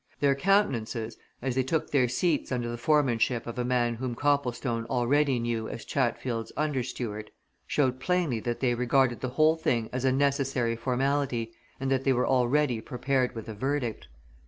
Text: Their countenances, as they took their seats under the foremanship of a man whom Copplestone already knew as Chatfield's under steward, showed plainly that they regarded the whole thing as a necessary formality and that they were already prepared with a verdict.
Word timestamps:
Their 0.19 0.33
countenances, 0.33 1.15
as 1.43 1.53
they 1.53 1.61
took 1.61 1.91
their 1.91 2.07
seats 2.09 2.51
under 2.51 2.69
the 2.71 2.75
foremanship 2.79 3.45
of 3.45 3.59
a 3.59 3.63
man 3.63 3.93
whom 3.93 4.15
Copplestone 4.15 4.85
already 4.85 5.37
knew 5.39 5.69
as 5.69 5.85
Chatfield's 5.85 6.51
under 6.57 6.81
steward, 6.81 7.29
showed 7.67 7.99
plainly 7.99 8.39
that 8.39 8.61
they 8.61 8.73
regarded 8.73 9.19
the 9.21 9.29
whole 9.29 9.55
thing 9.57 9.91
as 9.93 10.03
a 10.03 10.11
necessary 10.11 10.75
formality 10.75 11.53
and 11.79 11.91
that 11.91 12.03
they 12.03 12.13
were 12.13 12.25
already 12.25 12.81
prepared 12.81 13.35
with 13.35 13.47
a 13.47 13.53
verdict. 13.53 14.07